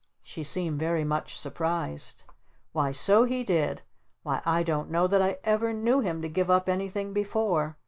She 0.23 0.43
seemed 0.43 0.79
very 0.79 1.03
much 1.03 1.37
surprised. 1.39 2.23
"Why 2.71 2.89
so 2.91 3.23
he 3.25 3.43
did! 3.43 3.83
Why 4.23 4.41
I 4.47 4.63
don't 4.63 4.89
know 4.89 5.05
that 5.05 5.21
I 5.21 5.37
ever 5.43 5.73
knew 5.73 5.99
him 5.99 6.23
to 6.23 6.27
give 6.27 6.49
up 6.49 6.67
anything 6.67 7.13
before. 7.13 7.77